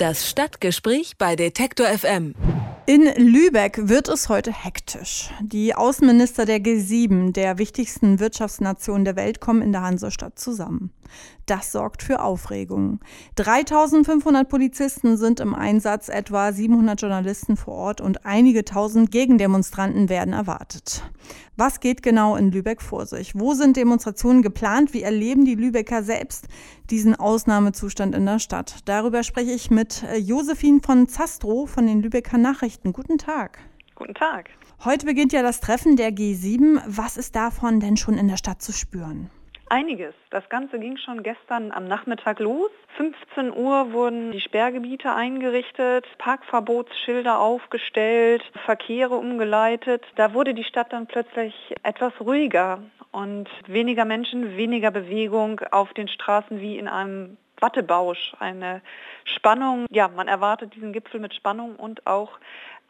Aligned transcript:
Das 0.00 0.26
Stadtgespräch 0.26 1.18
bei 1.18 1.36
Detektor 1.36 1.86
FM. 1.86 2.34
In 2.86 3.02
Lübeck 3.18 3.86
wird 3.90 4.08
es 4.08 4.30
heute 4.30 4.50
hektisch. 4.50 5.28
Die 5.42 5.74
Außenminister 5.74 6.46
der 6.46 6.56
G7, 6.56 7.34
der 7.34 7.58
wichtigsten 7.58 8.18
Wirtschaftsnation 8.18 9.04
der 9.04 9.14
Welt, 9.16 9.42
kommen 9.42 9.60
in 9.60 9.72
der 9.72 9.82
Hansestadt 9.82 10.38
zusammen. 10.38 10.90
Das 11.50 11.72
sorgt 11.72 12.04
für 12.04 12.22
Aufregung. 12.22 13.00
3500 13.34 14.48
Polizisten 14.48 15.16
sind 15.16 15.40
im 15.40 15.52
Einsatz, 15.52 16.08
etwa 16.08 16.52
700 16.52 17.00
Journalisten 17.00 17.56
vor 17.56 17.74
Ort 17.74 18.00
und 18.00 18.24
einige 18.24 18.64
tausend 18.64 19.10
Gegendemonstranten 19.10 20.08
werden 20.08 20.32
erwartet. 20.32 21.02
Was 21.56 21.80
geht 21.80 22.04
genau 22.04 22.36
in 22.36 22.52
Lübeck 22.52 22.80
vor 22.80 23.04
sich? 23.04 23.32
Wo 23.34 23.54
sind 23.54 23.76
Demonstrationen 23.76 24.42
geplant? 24.42 24.94
Wie 24.94 25.02
erleben 25.02 25.44
die 25.44 25.56
Lübecker 25.56 26.04
selbst 26.04 26.46
diesen 26.88 27.16
Ausnahmezustand 27.16 28.14
in 28.14 28.26
der 28.26 28.38
Stadt? 28.38 28.76
Darüber 28.84 29.24
spreche 29.24 29.50
ich 29.50 29.72
mit 29.72 30.04
äh, 30.04 30.18
Josephine 30.18 30.78
von 30.80 31.08
Zastro 31.08 31.66
von 31.66 31.84
den 31.84 32.00
Lübecker 32.00 32.38
Nachrichten. 32.38 32.92
Guten 32.92 33.18
Tag. 33.18 33.58
Guten 33.96 34.14
Tag. 34.14 34.50
Heute 34.84 35.04
beginnt 35.04 35.32
ja 35.32 35.42
das 35.42 35.58
Treffen 35.58 35.96
der 35.96 36.12
G7. 36.12 36.80
Was 36.86 37.16
ist 37.16 37.34
davon 37.34 37.80
denn 37.80 37.96
schon 37.96 38.16
in 38.16 38.28
der 38.28 38.36
Stadt 38.36 38.62
zu 38.62 38.72
spüren? 38.72 39.30
Einiges. 39.70 40.14
Das 40.30 40.48
Ganze 40.48 40.80
ging 40.80 40.96
schon 40.96 41.22
gestern 41.22 41.70
am 41.70 41.84
Nachmittag 41.84 42.40
los. 42.40 42.72
15 42.96 43.56
Uhr 43.56 43.92
wurden 43.92 44.32
die 44.32 44.40
Sperrgebiete 44.40 45.14
eingerichtet, 45.14 46.06
Parkverbotsschilder 46.18 47.38
aufgestellt, 47.38 48.42
Verkehre 48.64 49.14
umgeleitet. 49.14 50.04
Da 50.16 50.34
wurde 50.34 50.54
die 50.54 50.64
Stadt 50.64 50.92
dann 50.92 51.06
plötzlich 51.06 51.54
etwas 51.84 52.12
ruhiger 52.18 52.82
und 53.12 53.48
weniger 53.68 54.04
Menschen, 54.04 54.56
weniger 54.56 54.90
Bewegung 54.90 55.60
auf 55.70 55.92
den 55.94 56.08
Straßen 56.08 56.60
wie 56.60 56.76
in 56.76 56.88
einem 56.88 57.36
Wattebausch. 57.60 58.34
Eine 58.40 58.82
Spannung, 59.22 59.86
ja, 59.88 60.08
man 60.08 60.26
erwartet 60.26 60.74
diesen 60.74 60.92
Gipfel 60.92 61.20
mit 61.20 61.32
Spannung 61.32 61.76
und 61.76 62.08
auch 62.08 62.40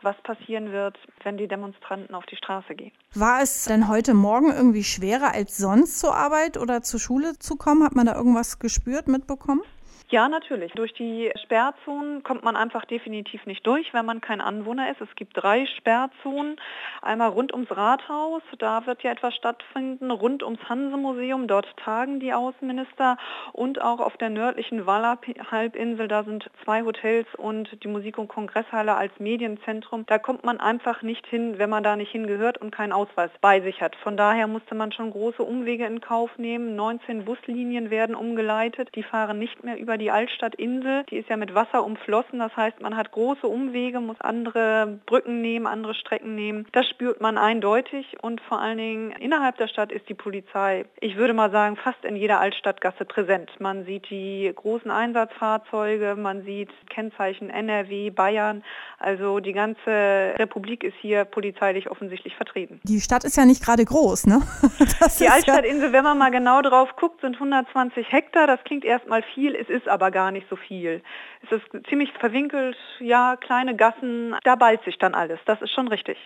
was 0.02 0.16
passieren 0.22 0.72
wird, 0.72 0.98
wenn 1.22 1.36
die 1.36 1.48
Demonstranten 1.48 2.14
auf 2.14 2.26
die 2.26 2.36
Straße 2.36 2.74
gehen. 2.74 2.92
War 3.14 3.42
es 3.42 3.64
denn 3.64 3.88
heute 3.88 4.14
Morgen 4.14 4.50
irgendwie 4.50 4.84
schwerer 4.84 5.32
als 5.34 5.56
sonst 5.56 5.98
zur 5.98 6.14
Arbeit 6.14 6.56
oder 6.56 6.82
zur 6.82 7.00
Schule 7.00 7.38
zu 7.38 7.56
kommen? 7.56 7.84
Hat 7.84 7.94
man 7.94 8.06
da 8.06 8.14
irgendwas 8.14 8.58
gespürt, 8.58 9.08
mitbekommen? 9.08 9.62
Ja, 10.10 10.28
natürlich. 10.28 10.72
Durch 10.72 10.92
die 10.92 11.30
Sperrzonen 11.40 12.24
kommt 12.24 12.42
man 12.42 12.56
einfach 12.56 12.84
definitiv 12.84 13.46
nicht 13.46 13.64
durch, 13.64 13.94
wenn 13.94 14.04
man 14.04 14.20
kein 14.20 14.40
Anwohner 14.40 14.90
ist. 14.90 15.00
Es 15.00 15.14
gibt 15.14 15.40
drei 15.40 15.66
Sperrzonen. 15.66 16.56
Einmal 17.00 17.28
rund 17.28 17.52
ums 17.52 17.70
Rathaus, 17.70 18.42
da 18.58 18.86
wird 18.86 19.04
ja 19.04 19.12
etwas 19.12 19.36
stattfinden, 19.36 20.10
rund 20.10 20.42
ums 20.42 20.58
Hanse-Museum, 20.68 21.46
dort 21.46 21.68
tagen 21.76 22.18
die 22.18 22.32
Außenminister 22.32 23.18
und 23.52 23.80
auch 23.80 24.00
auf 24.00 24.16
der 24.16 24.30
nördlichen 24.30 24.84
Walla-Halbinsel, 24.84 26.08
da 26.08 26.24
sind 26.24 26.50
zwei 26.64 26.82
Hotels 26.82 27.28
und 27.36 27.82
die 27.84 27.88
Musik- 27.88 28.18
und 28.18 28.26
Kongresshalle 28.26 28.96
als 28.96 29.12
Medienzentrum. 29.20 30.06
Da 30.06 30.18
kommt 30.18 30.42
man 30.42 30.58
einfach 30.58 31.02
nicht 31.02 31.24
hin, 31.28 31.58
wenn 31.58 31.70
man 31.70 31.84
da 31.84 31.94
nicht 31.94 32.10
hingehört 32.10 32.58
und 32.58 32.72
keinen 32.72 32.92
Ausweis 32.92 33.30
bei 33.40 33.60
sich 33.60 33.80
hat. 33.80 33.94
Von 33.94 34.16
daher 34.16 34.48
musste 34.48 34.74
man 34.74 34.90
schon 34.90 35.12
große 35.12 35.42
Umwege 35.44 35.86
in 35.86 36.00
Kauf 36.00 36.36
nehmen. 36.36 36.74
19 36.74 37.24
Buslinien 37.24 37.90
werden 37.90 38.16
umgeleitet, 38.16 38.90
die 38.96 39.04
fahren 39.04 39.38
nicht 39.38 39.62
mehr 39.62 39.78
über 39.78 39.99
die 40.00 40.10
Altstadtinsel, 40.10 41.04
die 41.10 41.18
ist 41.18 41.28
ja 41.28 41.36
mit 41.36 41.54
Wasser 41.54 41.84
umflossen. 41.84 42.38
Das 42.38 42.56
heißt, 42.56 42.80
man 42.80 42.96
hat 42.96 43.12
große 43.12 43.46
Umwege, 43.46 44.00
muss 44.00 44.20
andere 44.20 44.98
Brücken 45.06 45.40
nehmen, 45.40 45.66
andere 45.66 45.94
Strecken 45.94 46.34
nehmen. 46.34 46.66
Das 46.72 46.86
spürt 46.88 47.20
man 47.20 47.38
eindeutig 47.38 48.16
und 48.22 48.40
vor 48.40 48.60
allen 48.60 48.78
Dingen 48.78 49.12
innerhalb 49.12 49.56
der 49.58 49.68
Stadt 49.68 49.92
ist 49.92 50.08
die 50.08 50.14
Polizei, 50.14 50.86
ich 51.00 51.16
würde 51.16 51.34
mal 51.34 51.50
sagen, 51.50 51.76
fast 51.76 52.04
in 52.04 52.16
jeder 52.16 52.40
Altstadtgasse 52.40 53.04
präsent. 53.04 53.50
Man 53.60 53.84
sieht 53.84 54.10
die 54.10 54.50
großen 54.54 54.90
Einsatzfahrzeuge, 54.90 56.16
man 56.16 56.44
sieht 56.44 56.70
Kennzeichen 56.88 57.50
NRW, 57.50 58.10
Bayern. 58.10 58.64
Also 58.98 59.40
die 59.40 59.52
ganze 59.52 60.34
Republik 60.38 60.84
ist 60.84 60.96
hier 61.00 61.24
polizeilich 61.24 61.90
offensichtlich 61.90 62.34
vertreten. 62.36 62.80
Die 62.84 63.00
Stadt 63.00 63.24
ist 63.24 63.36
ja 63.36 63.44
nicht 63.44 63.62
gerade 63.62 63.84
groß, 63.84 64.26
ne? 64.26 64.40
Das 65.00 65.18
die 65.18 65.28
Altstadtinsel, 65.28 65.88
ja 65.88 65.92
wenn 65.92 66.04
man 66.04 66.18
mal 66.18 66.30
genau 66.30 66.62
drauf 66.62 66.96
guckt, 66.96 67.20
sind 67.20 67.34
120 67.34 68.10
Hektar. 68.10 68.46
Das 68.46 68.62
klingt 68.64 68.84
erstmal 68.84 69.22
viel, 69.34 69.54
es 69.54 69.68
ist 69.68 69.88
aber 69.90 70.10
gar 70.10 70.30
nicht 70.30 70.46
so 70.48 70.56
viel. 70.56 71.02
Es 71.42 71.52
ist 71.52 71.88
ziemlich 71.88 72.12
verwinkelt, 72.18 72.76
ja, 73.00 73.36
kleine 73.36 73.76
Gassen, 73.76 74.36
da 74.44 74.56
ballt 74.56 74.82
sich 74.84 74.98
dann 74.98 75.14
alles. 75.14 75.40
Das 75.46 75.60
ist 75.60 75.72
schon 75.72 75.88
richtig. 75.88 76.18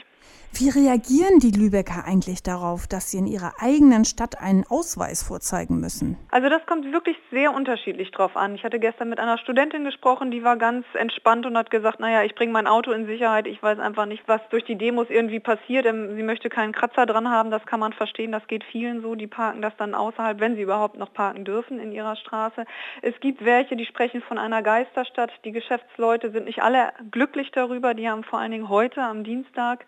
Wie 0.57 0.69
reagieren 0.69 1.41
die 1.41 1.51
Lübecker 1.51 2.05
eigentlich 2.07 2.41
darauf, 2.41 2.87
dass 2.87 3.11
sie 3.11 3.19
in 3.19 3.27
ihrer 3.27 3.55
eigenen 3.59 4.05
Stadt 4.05 4.41
einen 4.41 4.65
Ausweis 4.69 5.21
vorzeigen 5.25 5.81
müssen? 5.81 6.17
Also 6.31 6.49
das 6.49 6.65
kommt 6.67 6.93
wirklich 6.93 7.17
sehr 7.33 7.53
unterschiedlich 7.53 8.13
drauf 8.13 8.37
an. 8.37 8.55
Ich 8.55 8.63
hatte 8.63 8.79
gestern 8.79 9.09
mit 9.09 9.19
einer 9.19 9.37
Studentin 9.39 9.83
gesprochen, 9.83 10.31
die 10.31 10.45
war 10.45 10.57
ganz 10.57 10.87
entspannt 10.95 11.45
und 11.45 11.59
hat 11.59 11.73
gesagt, 11.73 11.99
naja, 11.99 12.23
ich 12.23 12.37
bringe 12.37 12.53
mein 12.53 12.69
Auto 12.69 12.93
in 12.93 13.07
Sicherheit, 13.07 13.49
ich 13.49 13.61
weiß 13.61 13.81
einfach 13.81 14.07
nicht, 14.07 14.23
was 14.29 14.41
durch 14.51 14.65
die 14.65 14.77
Demos 14.77 15.09
irgendwie 15.11 15.41
passiert. 15.41 15.87
Ähm, 15.87 16.15
sie 16.15 16.23
möchte 16.23 16.49
keinen 16.51 16.73
Kratzer 16.73 17.05
dran 17.05 17.29
haben, 17.29 17.51
das 17.51 17.67
kann 17.67 17.81
man 17.81 17.93
verstehen, 17.93 18.31
das 18.31 18.47
geht 18.47 18.63
vielen 18.63 19.03
so, 19.03 19.17
die 19.17 19.27
parken 19.27 19.61
das 19.61 19.77
dann 19.77 19.93
außerhalb, 19.97 20.39
wenn 20.39 20.55
sie 20.55 20.63
überhaupt 20.63 20.97
noch 20.97 21.13
parken 21.13 21.45
dürfen 21.45 21.81
in 21.81 21.91
ihrer 21.91 22.15
Straße. 22.15 22.65
Es 23.03 23.19
gibt 23.19 23.45
welche, 23.55 23.77
die 23.77 23.87
sprechen 23.87 24.21
von 24.23 24.37
einer 24.37 24.63
Geisterstadt. 24.63 25.31
Die 25.45 25.53
Geschäftsleute 25.53 26.33
sind 26.33 26.47
nicht 26.47 26.61
alle 26.61 26.91
glücklich 27.13 27.53
darüber, 27.53 27.95
die 27.95 28.09
haben 28.09 28.25
vor 28.25 28.41
allen 28.41 28.51
Dingen 28.51 28.69
heute 28.69 29.01
am 29.01 29.23
Dienstag 29.23 29.87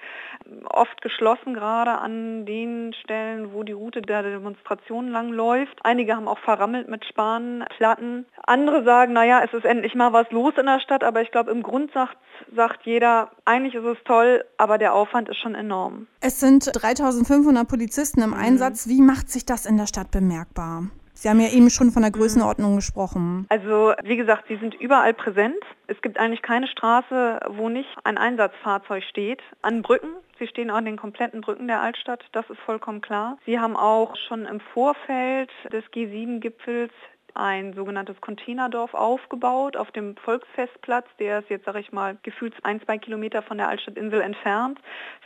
oft 0.71 1.03
geschlossen, 1.03 1.53
gerade 1.53 1.99
an 1.99 2.47
den 2.47 2.95
Stellen, 3.03 3.53
wo 3.53 3.65
die 3.65 3.73
Route 3.73 4.03
der 4.03 4.23
Demonstration 4.23 5.09
lang 5.09 5.31
läuft. 5.31 5.81
Einige 5.83 6.15
haben 6.15 6.29
auch 6.29 6.39
verrammelt 6.39 6.89
mit 6.89 7.05
Spanplatten. 7.05 8.27
Andere 8.47 8.85
sagen, 8.85 9.15
naja, 9.15 9.43
es 9.45 9.53
ist 9.53 9.65
endlich 9.65 9.97
mal 9.97 10.13
was 10.13 10.31
los 10.31 10.55
in 10.57 10.67
der 10.67 10.79
Stadt, 10.79 11.03
aber 11.03 11.23
ich 11.23 11.33
glaube, 11.33 11.51
im 11.51 11.65
Grundsatz 11.65 12.11
sagt 12.55 12.87
jeder, 12.87 13.33
eigentlich 13.45 13.75
ist 13.75 13.85
es 13.85 13.99
toll, 14.05 14.45
aber 14.59 14.79
der 14.79 14.95
Aufwand 14.95 15.29
ist 15.29 15.39
schon 15.39 15.57
enorm. 15.57 16.07
Es 16.21 16.39
sind 16.39 16.71
3500 16.73 17.67
Polizisten 17.67 18.23
im 18.23 18.31
mhm. 18.31 18.37
Einsatz. 18.37 18.87
Wie 18.87 19.03
macht 19.03 19.29
sich 19.29 19.45
das 19.45 19.67
in 19.67 19.77
der 19.77 19.89
Stadt 19.89 20.13
bemerkbar? 20.13 20.85
Sie 21.17 21.31
haben 21.31 21.41
ja 21.41 21.49
eben 21.49 21.71
schon 21.71 21.91
von 21.91 22.03
der 22.03 22.11
Größenordnung 22.11 22.77
gesprochen. 22.77 23.47
Also 23.49 23.95
wie 24.05 24.19
gesagt, 24.19 24.45
sie 24.49 24.57
sind 24.57 24.75
überall 24.75 25.15
präsent. 25.15 25.57
Es 25.87 26.01
gibt 26.03 26.19
eigentlich 26.19 26.43
keine 26.43 26.69
Straße, 26.69 27.41
wo 27.49 27.71
nicht 27.71 27.89
ein 28.05 28.19
Einsatzfahrzeug 28.19 29.03
steht. 29.03 29.41
An 29.63 29.81
Brücken. 29.81 30.11
Sie 30.39 30.47
stehen 30.47 30.71
an 30.71 30.85
den 30.85 30.99
kompletten 30.99 31.41
Brücken 31.41 31.69
der 31.69 31.81
Altstadt, 31.81 32.23
das 32.33 32.45
ist 32.51 32.61
vollkommen 32.61 33.01
klar. 33.01 33.39
Sie 33.47 33.59
haben 33.59 33.75
auch 33.75 34.15
schon 34.29 34.45
im 34.45 34.61
Vorfeld 34.61 35.51
des 35.73 35.83
G7-Gipfels 35.87 36.93
ein 37.33 37.73
sogenanntes 37.73 38.21
Containerdorf 38.21 38.93
aufgebaut 38.93 39.77
auf 39.77 39.91
dem 39.93 40.17
Volksfestplatz. 40.17 41.07
Der 41.19 41.39
ist 41.41 41.49
jetzt, 41.49 41.65
sage 41.65 41.81
ich 41.81 41.93
mal, 41.93 42.19
gefühlt 42.23 42.55
ein, 42.63 42.83
zwei 42.83 42.99
Kilometer 42.99 43.43
von 43.43 43.57
der 43.57 43.69
Altstadtinsel 43.69 44.21
entfernt. 44.21 44.79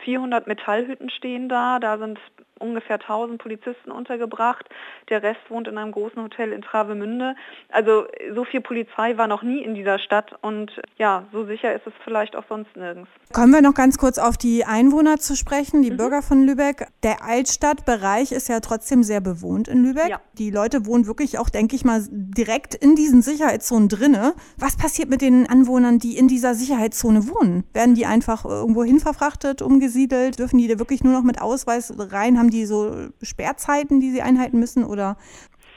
400 0.03 0.47
Metallhütten 0.47 1.09
stehen 1.09 1.49
da. 1.49 1.79
Da 1.79 1.97
sind 1.97 2.19
ungefähr 2.61 2.99
1000 2.99 3.41
Polizisten 3.41 3.91
untergebracht. 3.91 4.67
Der 5.09 5.23
Rest 5.23 5.41
wohnt 5.49 5.67
in 5.67 5.77
einem 5.77 5.91
großen 5.91 6.21
Hotel 6.21 6.51
in 6.51 6.61
Travemünde. 6.61 7.35
Also 7.69 8.05
so 8.33 8.45
viel 8.45 8.61
Polizei 8.61 9.17
war 9.17 9.27
noch 9.27 9.43
nie 9.43 9.61
in 9.61 9.75
dieser 9.75 9.99
Stadt 9.99 10.37
und 10.41 10.71
ja, 10.97 11.25
so 11.31 11.45
sicher 11.45 11.73
ist 11.73 11.87
es 11.87 11.93
vielleicht 12.03 12.35
auch 12.35 12.45
sonst 12.47 12.75
nirgends. 12.75 13.09
Kommen 13.33 13.53
wir 13.53 13.61
noch 13.61 13.73
ganz 13.73 13.97
kurz 13.97 14.17
auf 14.17 14.37
die 14.37 14.65
Einwohner 14.65 15.17
zu 15.17 15.35
sprechen, 15.35 15.81
die 15.81 15.91
mhm. 15.91 15.97
Bürger 15.97 16.21
von 16.21 16.45
Lübeck. 16.45 16.87
Der 17.03 17.23
Altstadtbereich 17.23 18.31
ist 18.31 18.49
ja 18.49 18.59
trotzdem 18.59 19.03
sehr 19.03 19.21
bewohnt 19.21 19.67
in 19.67 19.83
Lübeck. 19.83 20.09
Ja. 20.09 20.21
Die 20.33 20.51
Leute 20.51 20.85
wohnen 20.85 21.07
wirklich 21.07 21.39
auch, 21.39 21.49
denke 21.49 21.75
ich 21.75 21.85
mal, 21.85 22.01
direkt 22.09 22.75
in 22.75 22.95
diesen 22.95 23.21
Sicherheitszonen 23.21 23.89
drinne. 23.89 24.33
Was 24.57 24.77
passiert 24.77 25.09
mit 25.09 25.21
den 25.21 25.49
Anwohnern, 25.49 25.97
die 25.97 26.17
in 26.17 26.27
dieser 26.27 26.55
Sicherheitszone 26.55 27.27
wohnen? 27.27 27.63
Werden 27.73 27.95
die 27.95 28.05
einfach 28.05 28.45
irgendwo 28.45 28.83
hin 28.83 28.99
verfrachtet, 28.99 29.61
umgesiedelt? 29.61 30.37
Dürfen 30.37 30.57
die 30.57 30.67
da 30.67 30.77
wirklich 30.77 31.03
nur 31.03 31.13
noch 31.13 31.23
mit 31.23 31.41
Ausweis 31.41 31.93
rein? 31.97 32.37
Haben 32.37 32.49
die 32.51 32.65
so 32.65 33.09
Sperrzeiten, 33.21 33.99
die 33.99 34.11
sie 34.11 34.21
einhalten 34.21 34.59
müssen 34.59 34.83
oder 34.83 35.17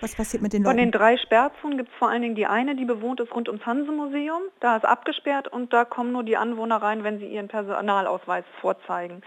was 0.01 0.15
passiert 0.15 0.43
mit 0.43 0.53
den 0.53 0.62
Leuten? 0.62 0.77
Von 0.77 0.85
den 0.85 0.93
drei 0.93 1.17
Sperrzonen 1.17 1.79
gibt 1.79 1.89
es 1.91 1.95
vor 1.99 2.11
allen 2.11 2.21
Dingen 2.21 2.35
die 2.35 2.47
eine, 2.47 2.77
die 2.77 2.85
bewohnt 2.85 3.21
ist 3.21 3.35
rund 3.35 3.49
ums 3.49 3.65
Hanse-Museum. 3.65 4.43
Da 4.61 4.76
ist 4.76 4.85
abgesperrt 4.85 5.49
und 5.49 5.73
da 5.73 5.85
kommen 5.87 6.12
nur 6.12 6.25
die 6.25 6.37
Anwohner 6.37 6.76
rein, 6.76 7.05
wenn 7.05 7.19
sie 7.19 7.26
ihren 7.26 7.49
Personalausweis 7.49 8.44
vorzeigen. 8.61 9.23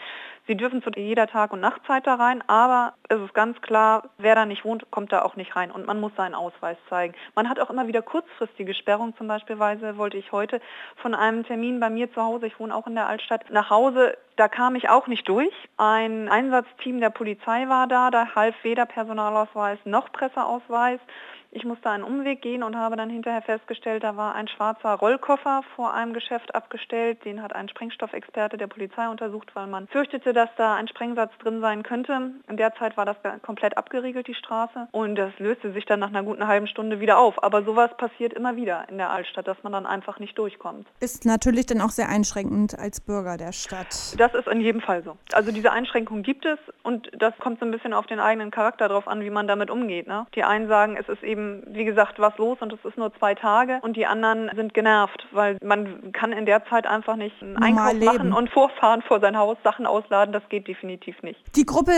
Sie 0.48 0.56
dürfen 0.56 0.82
zu 0.82 0.90
jeder 0.96 1.28
Tag- 1.28 1.52
und 1.52 1.60
Nachtzeit 1.60 2.08
da 2.08 2.16
rein, 2.16 2.42
aber 2.48 2.94
es 3.10 3.20
ist 3.20 3.34
ganz 3.34 3.62
klar, 3.62 4.10
wer 4.18 4.34
da 4.34 4.46
nicht 4.46 4.64
wohnt, 4.64 4.90
kommt 4.92 5.12
da 5.12 5.24
auch 5.24 5.36
nicht 5.36 5.58
rein 5.58 5.72
und 5.72 5.86
man 5.86 6.00
muss 6.00 6.16
seinen 6.16 6.36
Ausweis 6.36 6.78
zeigen. 6.90 7.14
Man 7.36 7.50
hat 7.50 7.60
auch 7.60 7.70
immer 7.70 7.88
wieder 7.88 8.02
kurzfristige 8.02 8.74
Sperrung, 8.74 9.14
zum 9.18 9.28
Beispiel 9.28 9.60
wollte 9.60 10.16
ich 10.16 10.32
heute 10.32 10.62
von 10.96 11.14
einem 11.14 11.46
Termin 11.46 11.82
bei 11.82 11.90
mir 11.90 12.12
zu 12.14 12.22
Hause, 12.22 12.48
ich 12.48 12.60
wohne 12.62 12.74
auch 12.74 12.88
in 12.88 12.96
der 12.96 13.08
Altstadt, 13.08 13.50
nach 13.52 13.70
Hause, 13.70 14.18
da 14.38 14.48
kam 14.48 14.76
ich 14.76 14.88
auch 14.88 15.08
nicht 15.08 15.28
durch. 15.28 15.54
Ein 15.76 16.30
Einsatzteam 16.30 17.02
der 17.02 17.10
Polizei 17.10 17.68
war 17.68 17.88
da, 17.88 18.10
da 18.10 18.36
half 18.36 18.56
weder 18.64 18.86
Personalausweis 18.86 19.80
noch 19.84 20.12
Presseausweis. 20.14 21.00
Ich 21.58 21.66
musste 21.66 21.90
einen 21.90 22.04
Umweg 22.04 22.44
gehen 22.44 22.62
und 22.62 22.76
habe 22.76 22.98
dann 22.98 23.10
hinterher 23.10 23.42
festgestellt, 23.42 24.04
da 24.04 24.16
war 24.16 24.36
ein 24.36 24.48
schwarzer 24.48 24.92
Rollkoffer 24.94 25.64
vor 25.76 25.92
einem 25.92 26.14
Geschäft 26.14 26.54
abgestellt. 26.54 27.26
Den 27.26 27.42
hat 27.42 27.56
ein 27.56 27.68
Sprengstoffexperte 27.68 28.58
der 28.58 28.68
Polizei 28.68 29.10
untersucht, 29.10 29.50
weil 29.56 29.66
man 29.66 29.88
fürchtete, 29.88 30.34
dass 30.34 30.52
da 30.56 30.76
ein 30.76 30.88
Sprengsatz 30.88 31.32
drin 31.40 31.60
sein 31.60 31.82
könnte. 31.82 32.34
In 32.48 32.58
der 32.58 32.76
Zeit 32.76 32.96
war 32.96 33.06
das 33.06 33.18
komplett 33.42 33.76
abgeriegelt, 33.76 34.28
die 34.28 34.36
Straße. 34.36 34.88
Und 34.92 35.16
das 35.16 35.32
löste 35.40 35.72
sich 35.74 35.84
dann 35.86 36.00
nach 36.00 36.10
einer 36.10 36.22
guten 36.22 36.46
halben 36.46 36.68
Stunde 36.68 37.00
wieder 37.00 37.18
auf. 37.18 37.44
Aber 37.44 37.64
sowas 37.64 37.90
passiert 37.98 38.34
immer 38.34 38.56
wieder 38.56 38.88
in 38.90 39.00
der 39.00 39.10
Altstadt, 39.10 39.48
dass 39.48 39.58
man 39.64 39.72
dann 39.72 39.88
einfach 39.88 40.20
nicht 40.20 40.38
durchkommt. 40.38 40.86
Ist 41.00 41.26
natürlich 41.26 41.66
dann 41.66 41.82
auch 41.82 41.90
sehr 41.90 42.08
einschränkend 42.08 42.78
als 42.78 43.02
Bürger 43.02 43.36
der 43.36 43.52
Stadt. 43.52 44.14
Das 44.20 44.36
ist 44.36 44.48
in 44.48 44.62
jedem 44.62 44.82
Fall 44.82 45.02
so. 45.02 45.18
Also 45.34 45.52
diese 45.52 45.72
Einschränkung 45.72 46.22
gibt 46.22 46.46
es 46.46 46.60
und 46.84 47.10
das 47.18 47.36
kommt 47.40 47.60
so 47.60 47.66
ein 47.66 47.72
bisschen 47.72 47.94
auf 47.94 48.06
den 48.06 48.20
eigenen 48.20 48.52
Charakter 48.52 48.90
drauf 48.90 49.08
an, 49.08 49.22
wie 49.22 49.32
man 49.32 49.48
damit 49.48 49.72
umgeht. 49.72 50.06
Ne? 50.06 50.28
Die 50.36 50.44
einen 50.44 50.68
sagen, 50.68 50.96
es 51.00 51.10
ist 51.10 51.24
eben, 51.24 51.47
wie 51.68 51.86
gesagt, 51.86 52.20
was 52.20 52.38
los 52.38 52.58
und 52.62 52.74
es 52.74 52.84
ist 52.84 52.98
nur 52.98 53.14
zwei 53.18 53.36
Tage 53.36 53.80
und 53.82 53.98
die 53.98 54.06
anderen 54.06 54.50
sind 54.56 54.74
genervt, 54.74 55.28
weil 55.32 55.58
man 55.64 56.12
kann 56.12 56.32
in 56.32 56.46
der 56.46 56.66
Zeit 56.66 56.88
einfach 56.88 57.16
nicht 57.16 57.42
einen 57.42 57.58
Einkauf 57.58 57.94
leben. 57.94 58.06
machen 58.06 58.34
und 58.34 58.50
vorfahren 58.50 59.02
vor 59.02 59.20
sein 59.20 59.38
Haus, 59.38 59.58
Sachen 59.64 59.86
ausladen, 59.86 60.34
das 60.34 60.48
geht 60.50 60.68
definitiv 60.68 61.22
nicht. 61.24 61.40
Die 61.56 61.66
Gruppe 61.66 61.94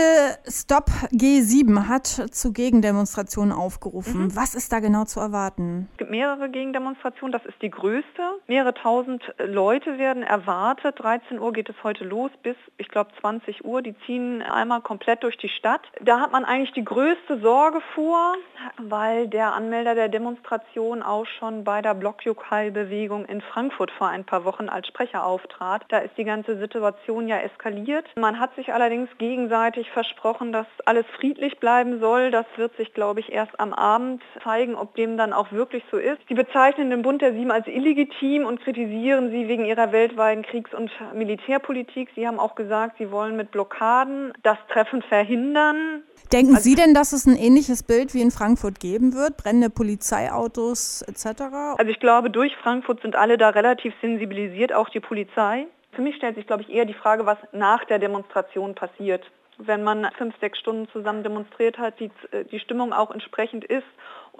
Stop 0.48 0.86
G7 1.12 1.88
hat 1.88 2.06
zu 2.06 2.52
Gegendemonstrationen 2.52 3.52
aufgerufen. 3.52 4.24
Mhm. 4.24 4.36
Was 4.36 4.54
ist 4.54 4.72
da 4.72 4.80
genau 4.80 5.04
zu 5.04 5.20
erwarten? 5.20 5.88
Es 5.92 5.98
gibt 5.98 6.10
mehrere 6.10 6.48
Gegendemonstrationen, 6.48 7.32
das 7.32 7.44
ist 7.46 7.60
die 7.62 7.70
größte. 7.70 8.22
Mehrere 8.46 8.74
tausend 8.74 9.22
Leute 9.38 9.98
werden 9.98 10.22
erwartet. 10.22 10.96
13 10.98 11.38
Uhr 11.38 11.52
geht 11.52 11.68
es 11.68 11.76
heute 11.82 12.04
los 12.04 12.30
bis, 12.42 12.56
ich 12.78 12.88
glaube, 12.88 13.10
20 13.20 13.64
Uhr. 13.64 13.82
Die 13.82 13.94
ziehen 14.06 14.42
einmal 14.42 14.80
komplett 14.80 15.22
durch 15.22 15.36
die 15.36 15.48
Stadt. 15.48 15.82
Da 16.00 16.20
hat 16.20 16.32
man 16.32 16.44
eigentlich 16.44 16.72
die 16.72 16.84
größte 16.84 17.40
Sorge 17.40 17.80
vor, 17.94 18.34
weil 18.78 19.28
der 19.30 19.54
Anmelder 19.54 19.94
der 19.94 20.08
Demonstration 20.08 21.02
auch 21.02 21.26
schon 21.38 21.64
bei 21.64 21.80
der 21.82 21.94
Blockjukai-Bewegung 21.94 23.24
in 23.26 23.40
Frankfurt 23.40 23.90
vor 23.92 24.08
ein 24.08 24.24
paar 24.24 24.44
Wochen 24.44 24.68
als 24.68 24.88
Sprecher 24.88 25.24
auftrat. 25.24 25.84
Da 25.88 25.98
ist 25.98 26.16
die 26.18 26.24
ganze 26.24 26.58
Situation 26.58 27.28
ja 27.28 27.38
eskaliert. 27.38 28.06
Man 28.16 28.40
hat 28.40 28.54
sich 28.56 28.72
allerdings 28.72 29.08
gegenseitig 29.18 29.90
versprochen, 29.90 30.52
dass 30.52 30.66
alles 30.84 31.06
friedlich 31.18 31.58
bleiben 31.58 32.00
soll. 32.00 32.30
Das 32.30 32.46
wird 32.56 32.76
sich, 32.76 32.92
glaube 32.92 33.20
ich, 33.20 33.32
erst 33.32 33.58
am 33.58 33.72
Abend 33.72 34.22
zeigen, 34.42 34.74
ob 34.74 34.94
dem 34.96 35.16
dann 35.16 35.32
auch 35.32 35.52
wirklich 35.52 35.84
so 35.90 35.96
ist. 35.96 36.18
Sie 36.28 36.34
bezeichnen 36.34 36.90
den 36.90 37.02
Bund 37.02 37.22
der 37.22 37.32
Sieben 37.32 37.50
als 37.50 37.66
illegitim 37.66 38.44
und 38.44 38.60
kritisieren 38.60 39.30
sie 39.30 39.48
wegen 39.48 39.64
ihrer 39.64 39.92
weltweiten 39.92 40.42
Kriegs- 40.42 40.74
und 40.74 40.90
Militärpolitik. 41.14 42.10
Sie 42.14 42.26
haben 42.26 42.38
auch 42.38 42.54
gesagt, 42.54 42.96
sie 42.98 43.10
wollen 43.10 43.36
mit 43.36 43.50
Blockaden 43.50 44.32
das 44.42 44.58
Treffen 44.72 45.02
verhindern. 45.02 46.02
Denken 46.32 46.54
also, 46.54 46.64
Sie 46.64 46.74
denn, 46.74 46.94
dass 46.94 47.12
es 47.12 47.26
ein 47.26 47.36
ähnliches 47.36 47.82
Bild 47.82 48.14
wie 48.14 48.22
in 48.22 48.30
Frankfurt 48.30 48.80
geben 48.80 49.14
wird? 49.14 49.19
Brennende 49.36 49.70
Polizeiautos 49.70 51.02
etc.? 51.02 51.42
Also 51.78 51.90
ich 51.90 52.00
glaube, 52.00 52.30
durch 52.30 52.56
Frankfurt 52.56 53.02
sind 53.02 53.16
alle 53.16 53.36
da 53.36 53.50
relativ 53.50 53.92
sensibilisiert, 54.00 54.72
auch 54.72 54.88
die 54.88 55.00
Polizei. 55.00 55.66
Für 55.92 56.02
mich 56.02 56.16
stellt 56.16 56.36
sich, 56.36 56.46
glaube 56.46 56.62
ich, 56.62 56.70
eher 56.70 56.84
die 56.84 56.94
Frage, 56.94 57.26
was 57.26 57.38
nach 57.52 57.84
der 57.84 57.98
Demonstration 57.98 58.74
passiert. 58.74 59.24
Wenn 59.58 59.82
man 59.82 60.08
fünf, 60.16 60.34
sechs 60.40 60.58
Stunden 60.58 60.88
zusammen 60.88 61.22
demonstriert 61.22 61.76
hat, 61.76 62.00
die, 62.00 62.10
die 62.50 62.60
Stimmung 62.60 62.94
auch 62.94 63.10
entsprechend 63.10 63.64
ist 63.64 63.84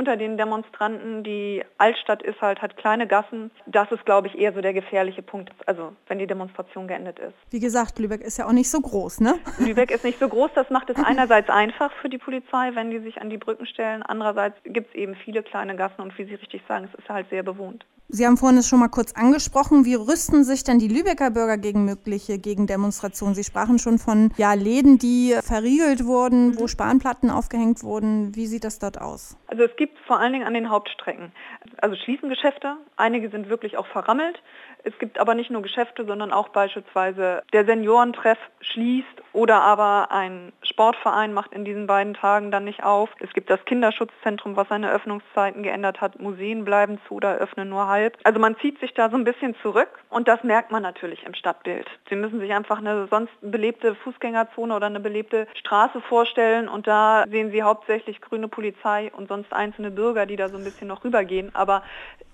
unter 0.00 0.16
den 0.16 0.38
Demonstranten. 0.38 1.22
Die 1.24 1.62
Altstadt 1.76 2.22
ist 2.22 2.40
halt, 2.40 2.62
hat 2.62 2.78
kleine 2.78 3.06
Gassen. 3.06 3.50
Das 3.66 3.92
ist, 3.92 4.06
glaube 4.06 4.28
ich, 4.28 4.38
eher 4.38 4.54
so 4.54 4.62
der 4.62 4.72
gefährliche 4.72 5.20
Punkt, 5.20 5.50
also 5.66 5.92
wenn 6.08 6.18
die 6.18 6.26
Demonstration 6.26 6.88
geendet 6.88 7.18
ist. 7.18 7.34
Wie 7.50 7.60
gesagt, 7.60 7.98
Lübeck 7.98 8.22
ist 8.22 8.38
ja 8.38 8.46
auch 8.46 8.52
nicht 8.52 8.70
so 8.70 8.80
groß, 8.80 9.20
ne? 9.20 9.34
Lübeck 9.58 9.90
ist 9.90 10.04
nicht 10.04 10.18
so 10.18 10.26
groß. 10.26 10.52
Das 10.54 10.70
macht 10.70 10.88
es 10.88 10.96
einerseits 11.04 11.50
einfach 11.50 11.92
für 12.00 12.08
die 12.08 12.16
Polizei, 12.16 12.70
wenn 12.72 12.90
die 12.90 13.00
sich 13.00 13.20
an 13.20 13.28
die 13.28 13.36
Brücken 13.36 13.66
stellen. 13.66 14.02
Andererseits 14.02 14.56
gibt 14.64 14.88
es 14.88 14.94
eben 14.94 15.14
viele 15.16 15.42
kleine 15.42 15.76
Gassen 15.76 16.00
und 16.00 16.16
wie 16.16 16.24
Sie 16.24 16.34
richtig 16.34 16.62
sagen, 16.66 16.88
es 16.90 16.98
ist 16.98 17.10
halt 17.10 17.28
sehr 17.28 17.42
bewohnt. 17.42 17.84
Sie 18.12 18.26
haben 18.26 18.36
vorhin 18.36 18.58
es 18.58 18.66
schon 18.66 18.80
mal 18.80 18.88
kurz 18.88 19.12
angesprochen. 19.12 19.84
Wie 19.84 19.94
rüsten 19.94 20.42
sich 20.42 20.64
denn 20.64 20.80
die 20.80 20.88
Lübecker 20.88 21.30
Bürger 21.30 21.56
gegen 21.58 21.84
mögliche 21.84 22.38
Gegendemonstrationen? 22.38 23.36
Sie 23.36 23.44
sprachen 23.44 23.78
schon 23.78 23.98
von 24.00 24.32
ja, 24.36 24.52
Läden, 24.54 24.98
die 24.98 25.36
verriegelt 25.44 26.04
wurden, 26.04 26.58
wo 26.58 26.66
Spanplatten 26.66 27.30
aufgehängt 27.30 27.84
wurden. 27.84 28.34
Wie 28.34 28.48
sieht 28.48 28.64
das 28.64 28.80
dort 28.80 29.00
aus? 29.00 29.36
Also 29.46 29.62
es 29.62 29.76
gibt 29.76 29.89
vor 30.06 30.18
allen 30.18 30.32
Dingen 30.32 30.46
an 30.46 30.54
den 30.54 30.70
Hauptstrecken. 30.70 31.32
Also 31.80 31.96
schließen 31.96 32.28
Geschäfte. 32.28 32.76
Einige 32.96 33.28
sind 33.30 33.48
wirklich 33.48 33.76
auch 33.76 33.86
verrammelt. 33.86 34.42
Es 34.84 34.98
gibt 34.98 35.18
aber 35.18 35.34
nicht 35.34 35.50
nur 35.50 35.62
Geschäfte, 35.62 36.04
sondern 36.06 36.32
auch 36.32 36.48
beispielsweise 36.48 37.42
der 37.52 37.64
Seniorentreff 37.66 38.38
schließt 38.60 39.22
oder 39.32 39.60
aber 39.60 40.10
ein 40.10 40.52
Sportverein 40.62 41.32
macht 41.32 41.52
in 41.52 41.64
diesen 41.64 41.86
beiden 41.86 42.14
Tagen 42.14 42.50
dann 42.50 42.64
nicht 42.64 42.82
auf. 42.82 43.10
Es 43.20 43.32
gibt 43.32 43.50
das 43.50 43.64
Kinderschutzzentrum, 43.64 44.56
was 44.56 44.68
seine 44.68 44.90
Öffnungszeiten 44.90 45.62
geändert 45.62 46.00
hat. 46.00 46.18
Museen 46.18 46.64
bleiben 46.64 46.98
zu 47.06 47.14
oder 47.14 47.36
öffnen 47.36 47.68
nur 47.68 47.86
halb. 47.88 48.16
Also 48.24 48.40
man 48.40 48.56
zieht 48.58 48.80
sich 48.80 48.94
da 48.94 49.10
so 49.10 49.16
ein 49.16 49.24
bisschen 49.24 49.54
zurück 49.62 49.88
und 50.08 50.28
das 50.28 50.42
merkt 50.42 50.70
man 50.70 50.82
natürlich 50.82 51.24
im 51.24 51.34
Stadtbild. 51.34 51.86
Sie 52.08 52.16
müssen 52.16 52.40
sich 52.40 52.52
einfach 52.52 52.78
eine 52.78 53.06
sonst 53.08 53.32
belebte 53.42 53.94
Fußgängerzone 53.94 54.74
oder 54.74 54.86
eine 54.86 55.00
belebte 55.00 55.46
Straße 55.54 56.00
vorstellen 56.00 56.68
und 56.68 56.86
da 56.86 57.24
sehen 57.30 57.50
Sie 57.50 57.62
hauptsächlich 57.62 58.20
grüne 58.20 58.48
Polizei 58.48 59.12
und 59.14 59.28
sonst 59.28 59.52
einzelne 59.70 59.90
Bürger, 59.90 60.26
die 60.26 60.36
da 60.36 60.48
so 60.48 60.56
ein 60.56 60.64
bisschen 60.64 60.88
noch 60.88 61.04
rübergehen. 61.04 61.54
Aber 61.54 61.82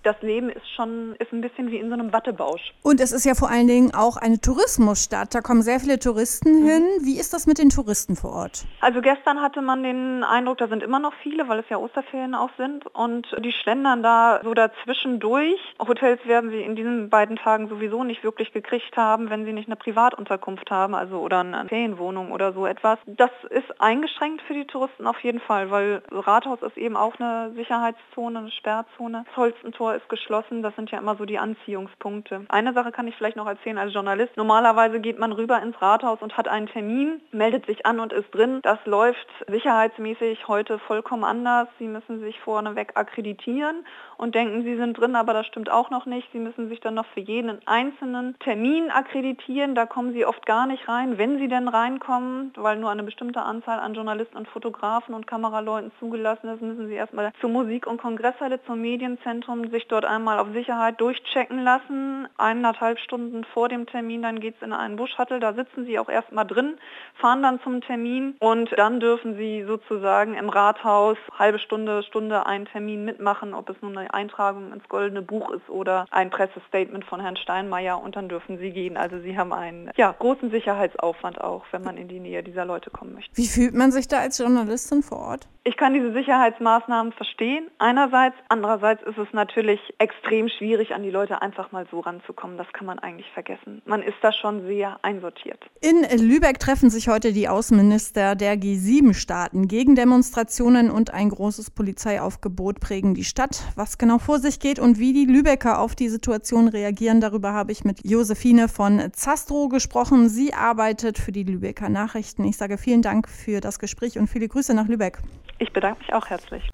das 0.03 0.17
Leben 0.23 0.51
ist 0.51 0.69
schon 0.75 1.17
ist 1.19 1.33
ein 1.33 1.41
bisschen 1.41 1.71
wie 1.71 1.79
in 1.79 1.89
so 1.89 1.95
einem 1.95 2.13
Wattebausch. 2.13 2.73
Und 2.83 3.01
es 3.01 3.13
ist 3.13 3.25
ja 3.25 3.35
vor 3.35 3.51
allen 3.51 3.67
Dingen 3.67 3.93
auch 3.93 4.17
eine 4.17 4.41
Tourismusstadt. 4.41 5.35
Da 5.35 5.41
kommen 5.41 5.63
sehr 5.63 5.81
viele 5.81 5.99
Touristen 5.99 6.63
mhm. 6.63 6.69
hin. 6.69 6.83
Wie 7.03 7.19
ist 7.19 7.35
das 7.35 7.47
mit 7.47 7.59
den 7.59 7.71
Touristen 7.71 8.15
vor 8.15 8.33
Ort? 8.33 8.65
Also 8.81 9.01
gestern 9.01 9.43
hatte 9.43 9.63
man 9.63 9.83
den 9.83 10.23
Eindruck, 10.23 10.59
da 10.59 10.69
sind 10.69 10.83
immer 10.83 11.01
noch 11.01 11.13
viele, 11.23 11.49
weil 11.49 11.59
es 11.59 11.69
ja 11.69 11.79
Osterferien 11.79 12.37
auch 12.37 12.51
sind. 12.57 12.87
Und 12.95 13.27
die 13.45 13.53
schlendern 13.53 14.03
da 14.03 14.41
so 14.45 14.55
dazwischen 14.55 15.19
durch. 15.19 15.59
Hotels 15.81 16.25
werden 16.25 16.51
sie 16.51 16.63
in 16.63 16.77
diesen 16.77 17.11
beiden 17.11 17.37
Tagen 17.37 17.69
sowieso 17.69 18.05
nicht 18.05 18.23
wirklich 18.23 18.53
gekriegt 18.53 18.97
haben, 18.97 19.29
wenn 19.29 19.45
sie 19.45 19.53
nicht 19.53 19.69
eine 19.69 19.77
Privatunterkunft 19.77 20.71
haben, 20.71 20.95
also 20.95 21.19
oder 21.19 21.41
eine 21.41 21.67
Ferienwohnung 21.69 22.31
oder 22.31 22.53
so 22.53 22.67
etwas. 22.67 22.99
Das 23.07 23.31
ist 23.51 23.81
eingeschränkt 23.81 24.43
für 24.43 24.55
die 24.55 24.67
Touristen 24.67 25.07
auf 25.09 25.19
jeden 25.21 25.41
Fall, 25.41 25.73
weil 25.73 26.03
Rathaus 26.13 26.63
ist 26.63 26.77
eben 26.77 26.97
auch 26.97 27.19
eine 27.19 27.26
Sicherheitszone, 27.55 28.39
eine 28.39 28.51
Sperrzone. 28.51 29.25
Das 29.27 29.37
Holstentor 29.37 29.95
ist 29.95 30.09
geschlossen. 30.09 30.63
Das 30.63 30.75
sind 30.77 30.91
ja 30.91 30.99
immer 30.99 31.17
so 31.17 31.25
die 31.25 31.39
Anziehungspunkte. 31.39 32.47
Eine 32.49 32.73
Sache 32.73 32.93
kann 32.93 33.09
ich 33.09 33.17
vielleicht 33.17 33.37
noch 33.37 33.47
erzählen 33.47 33.79
als 33.79 33.93
Journalist. 33.93 34.37
Normalerweise 34.37 35.01
geht 35.01 35.19
man 35.19 35.33
rüber 35.33 35.61
ins 35.63 35.81
Rathaus 35.81 36.21
und 36.23 36.37
hat 36.37 36.49
einen 36.49 36.67
Termin, 36.67 37.21
meldet 37.33 37.67
sich 37.67 37.87
an 37.87 38.01
und 38.01 38.13
ist 38.13 38.35
drin. 38.35 38.61
Das 38.63 38.79
läuft 38.85 39.27
sicherheitsmäßig 39.49 40.49
heute 40.49 40.79
vollkommen 40.79 41.25
anders. 41.25 41.69
Sie 41.79 41.89
müssen 41.89 42.21
sich 42.21 42.39
vorneweg 42.41 42.93
akkreditieren 42.95 43.85
und 44.17 44.35
denken, 44.35 44.63
Sie 44.63 44.77
sind 44.77 44.99
drin, 44.99 45.17
aber 45.17 45.33
das 45.33 45.47
stimmt 45.47 45.71
auch 45.71 45.91
noch 45.91 46.07
nicht. 46.07 46.29
Sie 46.33 46.39
müssen 46.39 46.69
sich 46.69 46.81
dann 46.81 46.95
noch 46.95 47.07
für 47.07 47.21
jeden 47.21 47.67
einzelnen 47.67 48.39
Termin 48.41 48.91
akkreditieren. 48.91 49.75
Da 49.75 49.87
kommen 49.87 50.13
Sie 50.13 50.25
oft 50.25 50.45
gar 50.47 50.67
nicht 50.67 50.89
rein, 50.89 51.19
wenn 51.19 51.39
Sie 51.39 51.49
denn 51.49 51.69
reinkommen, 51.69 52.53
weil 52.57 52.79
nur 52.79 52.91
eine 52.91 53.03
bestimmte 53.03 53.43
Anzahl 53.43 53.79
an 53.79 53.95
Journalisten 53.95 54.37
und 54.37 54.49
Fotografen 54.49 55.15
und 55.15 55.27
Kameraleuten 55.27 55.93
zugelassen 55.99 56.49
ist, 56.49 56.63
müssen 56.63 56.89
Sie 56.89 56.95
erstmal 57.17 57.33
zur 57.41 57.51
Musik- 57.51 57.87
und 57.87 58.01
Kongresshalle, 58.01 58.63
zum 58.65 58.81
Medienzentrum 58.81 59.71
sich 59.71 59.87
dort 59.89 60.05
einmal 60.05 60.39
auf 60.39 60.49
Sicherheit 60.53 61.01
durchchecken 61.01 61.63
lassen. 61.63 62.29
Eineinhalb 62.37 62.99
Stunden 62.99 63.45
vor 63.45 63.69
dem 63.69 63.87
Termin, 63.87 64.23
dann 64.23 64.41
geht 64.41 64.57
es 64.57 64.63
in 64.63 64.73
einen 64.73 64.97
Buschhattel, 64.97 65.41
da 65.41 65.55
sitzen 65.55 65.87
Sie 65.87 65.99
auch 65.99 66.09
erstmal 66.09 66.47
drin, 66.47 66.77
fahren 67.15 67.43
dann 67.43 67.61
zum 67.63 67.81
Termin 67.81 68.37
und 68.41 68.71
dann 68.77 69.01
dürfen 69.01 69.37
Sie 69.37 69.65
sozusagen 69.67 70.35
im 70.35 70.49
Rathaus 70.49 71.17
halbe 71.39 71.59
Stunde, 71.59 72.03
Stunde 72.03 72.47
einen 72.47 72.67
Termin 72.67 73.05
mitmachen, 73.05 73.55
ob 73.55 73.71
es 73.71 73.77
nun 73.81 73.97
eine 73.97 74.13
Eintragung 74.13 74.73
ins 74.73 74.89
Goldene 74.89 75.23
Buch 75.23 75.51
ist 75.51 75.69
oder 75.69 76.07
ein 76.11 76.31
Pressestatement 76.31 77.05
von 77.05 77.21
Herrn 77.21 77.37
Steinmeier 77.37 78.01
und 78.01 78.17
dann 78.17 78.29
dürfen 78.29 78.59
Sie 78.59 78.71
gehen. 78.71 78.97
Also 78.97 79.19
Sie 79.21 79.37
haben 79.39 79.53
einen 79.53 79.91
ja, 79.97 80.15
großen 80.19 80.51
Sicherheitsaufwand 80.51 81.41
auch, 81.41 81.65
wenn 81.71 81.83
man 81.83 81.97
in 81.97 82.09
die 82.09 82.21
Nähe 82.21 82.43
dieser 82.43 82.65
Leute 82.65 82.91
kommen 82.91 83.15
möchte. 83.15 83.37
Wie 83.37 83.47
fühlt 83.47 83.75
man 83.75 83.93
sich 83.93 84.09
da 84.09 84.19
als 84.21 84.39
Journalistin 84.39 85.03
vor 85.03 85.19
Ort? 85.19 85.49
Ich 85.69 85.77
kann 85.77 85.95
diese 85.95 86.13
Sicherheitsmaßnahmen 86.13 87.13
verstehen. 87.13 87.67
Einerseits, 87.79 88.37
andererseits 88.49 89.03
ist 89.03 89.19
es 89.19 89.27
natürlich 89.33 89.81
extrem 89.99 90.49
schwierig, 90.49 90.95
an 90.95 91.03
die 91.03 91.11
Leute 91.11 91.43
einfach 91.43 91.73
mal 91.73 91.89
so 91.91 91.99
ranzukommen. 91.99 92.57
Das 92.57 92.69
kann 92.73 92.87
man 92.87 93.01
eigentlich 93.01 93.29
vergessen. 93.33 93.83
Man 93.85 94.01
ist 94.01 94.15
da 94.23 94.33
schon 94.33 94.65
sehr 94.69 95.01
einsortiert. 95.03 95.59
In 95.81 96.07
Lübeck 96.21 96.61
treffen 96.61 96.89
sich 96.89 97.09
heute 97.09 97.33
die 97.33 97.49
Außenminister 97.49 98.37
der 98.37 98.55
G7-Staaten. 98.55 99.67
Gegendemonstrationen 99.67 100.89
und 100.89 101.13
ein 101.13 101.31
großes 101.31 101.73
Polizeiaufgebot 101.73 102.79
prägen 102.79 103.15
die 103.15 103.25
Stadt. 103.25 103.61
Was 103.75 103.99
genau 103.99 104.19
vor 104.19 104.39
sich 104.39 104.61
geht 104.61 104.79
und 104.79 105.01
wie 105.01 105.13
die 105.13 105.25
Lübecker 105.25 105.81
auf 105.81 105.97
die 105.97 106.09
Situation 106.09 106.69
reagieren, 106.69 107.21
darüber 107.21 107.55
habe 107.55 107.73
ich 107.73 107.85
mit 107.85 108.09
Josephine 108.09 108.69
von 108.69 109.03
Zastro 109.13 109.67
gesprochen. 109.67 110.29
Sie 110.29 110.55
arbeitet 110.55 111.19
für 111.19 111.33
die 111.33 111.43
Lübecker 111.43 111.89
Nachrichten. 111.89 112.45
Ich 112.45 112.57
sage 112.57 112.79
vielen 112.79 113.03
Dank 113.03 113.29
für 113.29 113.61
das 113.61 113.81
Gespräch 113.81 114.17
und 114.17 114.29
viele 114.29 114.47
Grüße 114.47 114.73
nach 114.73 114.87
Lübeck. 114.87 115.19
Ich 115.59 115.73
bedanke 115.73 116.01
mich 116.01 116.13
auch 116.13 116.27
herzlich. 116.27 116.71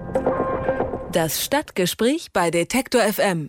Das 1.13 1.45
Stadtgespräch 1.45 2.33
bei 2.33 2.51
Detektor 2.51 3.03
FM. 3.03 3.49